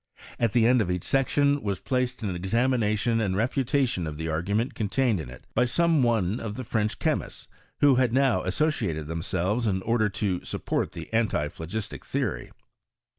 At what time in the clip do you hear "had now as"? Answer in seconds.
7.97-8.55